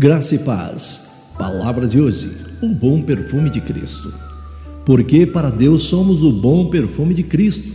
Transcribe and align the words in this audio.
Graça 0.00 0.36
e 0.36 0.38
paz. 0.38 1.08
Palavra 1.36 1.88
de 1.88 2.00
hoje: 2.00 2.30
o 2.62 2.68
bom 2.68 3.02
perfume 3.02 3.50
de 3.50 3.60
Cristo. 3.60 4.14
Porque 4.86 5.26
para 5.26 5.50
Deus 5.50 5.82
somos 5.82 6.22
o 6.22 6.30
bom 6.30 6.70
perfume 6.70 7.12
de 7.12 7.24
Cristo, 7.24 7.68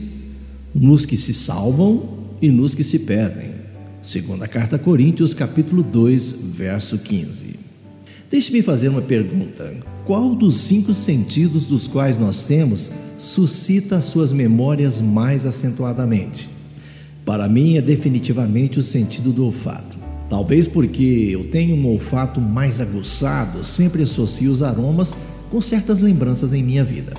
nos 0.74 1.06
que 1.06 1.18
se 1.18 1.34
salvam 1.34 2.02
e 2.42 2.48
nos 2.50 2.74
que 2.74 2.82
se 2.82 2.98
perdem. 3.00 3.50
Segunda 4.02 4.48
carta 4.48 4.78
a 4.78 4.80
Coríntios, 4.80 5.34
capítulo 5.34 5.84
2, 5.84 6.32
verso 6.56 6.98
15. 6.98 7.60
Deixe-me 8.32 8.62
fazer 8.62 8.88
uma 8.88 9.02
pergunta. 9.02 9.76
Qual 10.06 10.34
dos 10.34 10.56
cinco 10.56 10.94
sentidos 10.94 11.66
dos 11.66 11.88
quais 11.88 12.18
nós 12.18 12.44
temos 12.44 12.90
suscita 13.18 13.98
as 13.98 14.06
suas 14.06 14.32
memórias 14.32 15.02
mais 15.02 15.46
acentuadamente? 15.46 16.50
Para 17.26 17.50
mim 17.50 17.76
é 17.76 17.82
definitivamente 17.82 18.80
o 18.80 18.82
sentido 18.82 19.30
do 19.34 19.44
olfato. 19.44 20.13
Talvez 20.34 20.68
porque 20.68 21.30
eu 21.32 21.44
tenho 21.44 21.76
um 21.76 21.86
olfato 21.86 22.42
mais 22.42 22.82
aguçado, 22.82 23.64
sempre 23.64 24.02
associo 24.02 24.52
os 24.52 24.64
aromas 24.64 25.14
com 25.52 25.62
certas 25.62 26.00
lembranças 26.00 26.52
em 26.54 26.64
minha 26.64 26.84
vida. 26.84 27.14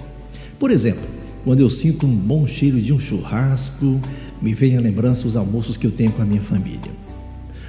Por 0.59 0.68
exemplo, 0.68 1.05
quando 1.45 1.60
eu 1.60 1.70
sinto 1.70 2.06
um 2.06 2.12
bom 2.12 2.45
cheiro 2.45 2.82
de 2.82 2.92
um 2.92 2.98
churrasco, 2.98 4.00
me 4.42 4.52
vem 4.52 4.77
à 4.77 4.80
lembrança 4.80 5.28
os 5.28 5.36
almoços 5.36 5.77
que 5.77 5.86
eu 5.86 5.92
tenho 5.92 6.10
com 6.10 6.22
a 6.22 6.24
minha 6.24 6.41
família. 6.41 6.91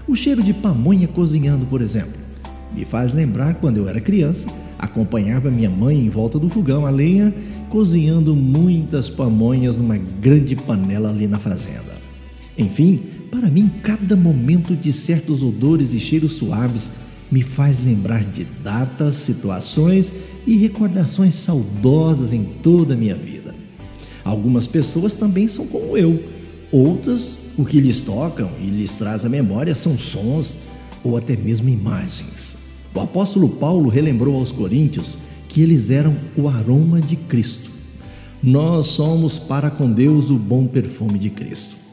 O 0.08 0.16
cheiro 0.16 0.42
de 0.42 0.52
pamonha 0.52 1.08
cozinhando, 1.08 1.68
por 1.68 1.80
exemplo, 1.80 2.20
me 2.74 2.84
faz 2.84 3.14
lembrar 3.14 3.54
quando 3.54 3.78
eu 3.78 3.88
era 3.88 4.02
criança, 4.02 4.50
acompanhava 4.80 5.52
minha 5.52 5.70
mãe 5.70 6.04
em 6.04 6.10
volta 6.10 6.40
do 6.40 6.50
fogão 6.50 6.88
a 6.88 6.90
lenha, 6.90 7.32
cozinhando 7.70 8.36
muitas 8.36 9.12
pamonhas 9.12 9.78
numa 9.78 9.96
grande 9.96 10.56
panela 10.56 11.12
ali 11.12 11.28
na 11.28 11.38
fazenda. 11.38 11.94
Enfim, 12.58 13.15
para 13.36 13.50
mim, 13.50 13.70
cada 13.84 14.16
momento 14.16 14.74
de 14.76 14.94
certos 14.94 15.44
odores 15.44 15.94
e 15.94 16.00
cheiros 16.00 16.34
suaves 16.34 16.90
me 17.30 17.42
faz 17.42 17.84
lembrar 17.84 18.24
de 18.24 18.46
datas, 18.64 19.16
situações 19.16 20.14
e 20.48 20.56
recordações 20.56 21.36
saudosas 21.36 22.32
em 22.32 22.46
toda 22.46 22.94
a 22.94 22.98
minha 22.98 23.16
vida. 23.16 23.54
Algumas 24.24 24.68
pessoas 24.68 25.16
também 25.16 25.50
são 25.50 25.68
como 25.68 25.98
eu, 25.98 26.24
outras, 26.72 27.38
o 27.58 27.66
que 27.66 27.82
lhes 27.82 28.00
tocam 28.00 28.50
e 28.62 28.68
lhes 28.68 28.96
traz 28.96 29.26
à 29.26 29.30
memória 29.30 29.76
são 29.76 29.98
sons 29.98 30.56
ou 31.04 31.18
até 31.18 31.36
mesmo 31.36 31.68
imagens. 31.68 32.56
O 32.94 33.02
apóstolo 33.02 33.50
Paulo 33.50 33.90
relembrou 33.90 34.38
aos 34.38 34.52
coríntios 34.52 35.18
que 35.50 35.62
eles 35.62 35.90
eram 35.90 36.16
o 36.38 36.48
aroma 36.48 37.02
de 37.02 37.18
Cristo. 37.18 37.70
Nós 38.42 38.88
somos 38.88 39.38
para 39.38 39.70
com 39.70 39.92
Deus 39.92 40.30
o 40.30 40.38
bom 40.38 40.66
perfume 40.68 41.20
de 41.20 41.30
Cristo 41.30 41.85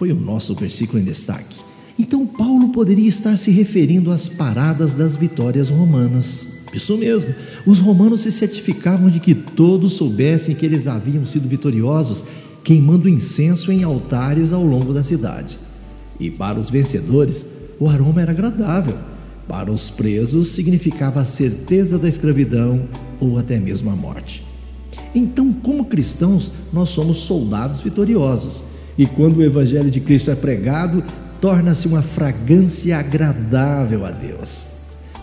foi 0.00 0.12
o 0.12 0.16
nosso 0.16 0.54
versículo 0.54 0.98
em 0.98 1.04
destaque. 1.04 1.60
Então, 1.98 2.26
Paulo 2.26 2.70
poderia 2.70 3.06
estar 3.06 3.36
se 3.36 3.50
referindo 3.50 4.10
às 4.10 4.26
paradas 4.26 4.94
das 4.94 5.14
vitórias 5.14 5.68
romanas. 5.68 6.46
Isso 6.72 6.96
mesmo, 6.96 7.34
os 7.66 7.80
romanos 7.80 8.22
se 8.22 8.32
certificavam 8.32 9.10
de 9.10 9.20
que 9.20 9.34
todos 9.34 9.92
soubessem 9.92 10.54
que 10.54 10.64
eles 10.64 10.86
haviam 10.86 11.26
sido 11.26 11.46
vitoriosos, 11.46 12.24
queimando 12.64 13.10
incenso 13.10 13.70
em 13.70 13.82
altares 13.82 14.54
ao 14.54 14.64
longo 14.64 14.94
da 14.94 15.02
cidade. 15.02 15.58
E 16.18 16.30
para 16.30 16.58
os 16.58 16.70
vencedores, 16.70 17.44
o 17.78 17.86
aroma 17.86 18.22
era 18.22 18.30
agradável. 18.30 18.96
Para 19.46 19.70
os 19.70 19.90
presos, 19.90 20.48
significava 20.48 21.20
a 21.20 21.26
certeza 21.26 21.98
da 21.98 22.08
escravidão 22.08 22.88
ou 23.20 23.38
até 23.38 23.60
mesmo 23.60 23.90
a 23.90 23.96
morte. 23.96 24.42
Então, 25.14 25.52
como 25.52 25.84
cristãos, 25.84 26.50
nós 26.72 26.88
somos 26.88 27.18
soldados 27.18 27.82
vitoriosos 27.82 28.64
e 28.96 29.06
quando 29.06 29.38
o 29.38 29.42
Evangelho 29.42 29.90
de 29.90 30.00
Cristo 30.00 30.30
é 30.30 30.34
pregado, 30.34 31.02
torna-se 31.40 31.88
uma 31.88 32.02
fragrância 32.02 32.98
agradável 32.98 34.04
a 34.04 34.10
Deus. 34.10 34.66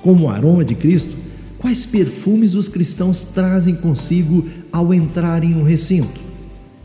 Como 0.01 0.25
o 0.25 0.29
aroma 0.29 0.66
de 0.66 0.75
Cristo, 0.75 1.16
quais 1.57 1.85
perfumes 1.85 2.56
os 2.56 2.67
cristãos 2.67 3.22
trazem 3.22 3.75
consigo 3.75 4.47
ao 4.72 4.94
entrar 4.94 5.44
em 5.44 5.53
um 5.56 5.63
recinto? 5.63 6.19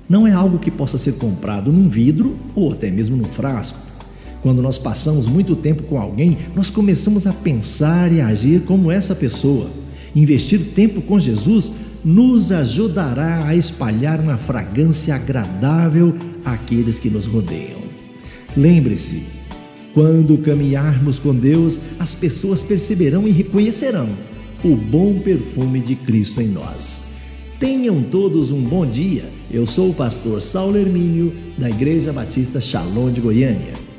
Não 0.08 0.26
é 0.26 0.32
algo 0.32 0.58
que 0.58 0.70
possa 0.70 0.98
ser 0.98 1.14
comprado 1.14 1.72
num 1.72 1.88
vidro 1.88 2.36
ou 2.54 2.72
até 2.72 2.90
mesmo 2.90 3.16
num 3.16 3.24
frasco. 3.24 3.78
Quando 4.42 4.60
nós 4.60 4.76
passamos 4.76 5.28
muito 5.28 5.54
tempo 5.54 5.84
com 5.84 5.98
alguém, 5.98 6.36
nós 6.54 6.68
começamos 6.68 7.26
a 7.26 7.32
pensar 7.32 8.12
e 8.12 8.20
a 8.20 8.26
agir 8.26 8.62
como 8.62 8.90
essa 8.90 9.14
pessoa. 9.14 9.70
Investir 10.14 10.72
tempo 10.74 11.00
com 11.00 11.18
Jesus 11.18 11.72
nos 12.04 12.50
ajudará 12.50 13.46
a 13.46 13.54
espalhar 13.54 14.20
uma 14.20 14.36
fragrância 14.36 15.14
agradável 15.14 16.14
àqueles 16.44 16.98
que 16.98 17.10
nos 17.10 17.26
rodeiam. 17.26 17.80
Lembre-se, 18.56 19.22
quando 19.94 20.38
caminharmos 20.38 21.18
com 21.18 21.34
Deus, 21.34 21.80
as 21.98 22.14
pessoas 22.14 22.62
perceberão 22.62 23.28
e 23.28 23.30
reconhecerão 23.30 24.08
o 24.64 24.76
bom 24.76 25.18
perfume 25.18 25.80
de 25.80 25.96
Cristo 25.96 26.40
em 26.40 26.48
nós. 26.48 27.12
Tenham 27.58 28.02
todos 28.02 28.50
um 28.50 28.60
bom 28.60 28.86
dia. 28.86 29.30
Eu 29.50 29.66
sou 29.66 29.90
o 29.90 29.94
pastor 29.94 30.40
Saulo 30.40 30.76
Hermínio, 30.76 31.32
da 31.58 31.68
Igreja 31.68 32.12
Batista 32.12 32.60
Shalom 32.60 33.10
de 33.10 33.20
Goiânia. 33.20 33.91